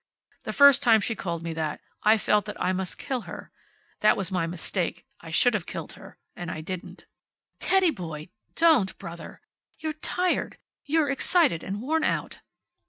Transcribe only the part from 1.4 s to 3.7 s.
me that I felt that I must kill her.